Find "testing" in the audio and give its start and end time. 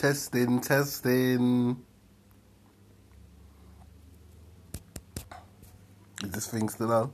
0.00-0.62, 0.62-1.76